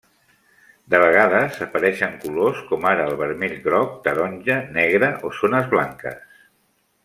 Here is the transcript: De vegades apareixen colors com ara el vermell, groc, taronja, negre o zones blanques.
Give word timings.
De 0.93 1.01
vegades 1.03 1.59
apareixen 1.65 2.15
colors 2.23 2.63
com 2.71 2.89
ara 2.93 3.05
el 3.11 3.15
vermell, 3.21 3.55
groc, 3.69 3.95
taronja, 4.09 4.59
negre 4.81 5.15
o 5.31 5.35
zones 5.43 5.73
blanques. 5.77 6.29